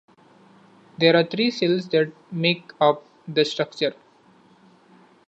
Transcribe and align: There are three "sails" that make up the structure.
There 0.97 1.15
are 1.15 1.23
three 1.23 1.51
"sails" 1.51 1.87
that 1.89 2.11
make 2.31 2.71
up 2.81 3.05
the 3.27 3.45
structure. 3.45 3.93